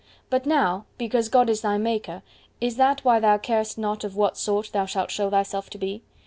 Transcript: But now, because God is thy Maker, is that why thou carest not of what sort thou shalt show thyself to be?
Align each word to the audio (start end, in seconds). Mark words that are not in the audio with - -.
But 0.31 0.47
now, 0.47 0.85
because 0.97 1.29
God 1.29 1.47
is 1.47 1.61
thy 1.61 1.77
Maker, 1.77 2.23
is 2.59 2.77
that 2.77 3.05
why 3.05 3.19
thou 3.19 3.37
carest 3.37 3.77
not 3.77 4.03
of 4.03 4.15
what 4.15 4.35
sort 4.35 4.71
thou 4.71 4.87
shalt 4.87 5.11
show 5.11 5.29
thyself 5.29 5.69
to 5.69 5.77
be? 5.77 6.01